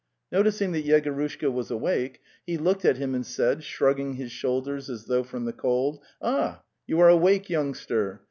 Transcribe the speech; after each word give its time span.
Noticing 0.31 0.71
that 0.71 0.83
Yegorushka 0.83 1.51
was 1.51 1.69
awake, 1.69 2.21
he 2.47 2.57
looked 2.57 2.85
at 2.85 2.97
him 2.97 3.13
and 3.13 3.23
said, 3.23 3.63
shrugging 3.63 4.13
his 4.15 4.31
shoulders 4.31 4.89
as 4.89 5.05
though 5.05 5.21
from 5.21 5.45
the 5.45 5.53
cold: 5.53 5.99
'"Ah, 6.23 6.63
you 6.87 6.99
are 7.01 7.09
awake, 7.09 7.51
youngster! 7.51 8.19